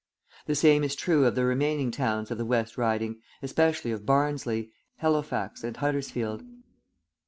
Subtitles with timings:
[0.47, 4.71] The same is true of the remaining towns of the West Riding, especially of Barnsley,
[4.95, 6.43] Halifax and Huddersfield.